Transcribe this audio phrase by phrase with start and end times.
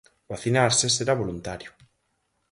[0.33, 1.69] Vacinarse será voluntario.